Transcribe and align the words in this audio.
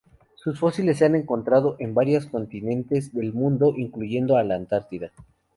Sus 0.33 0.57
fósiles 0.59 0.97
se 0.97 1.05
han 1.05 1.13
hallado 1.27 1.75
en 1.77 1.93
varias 1.93 2.25
continentes 2.25 3.13
del 3.13 3.33
mundo 3.33 3.75
incluyendo 3.77 4.35
a 4.35 4.43
la 4.43 4.55
Antártida. 4.55 5.11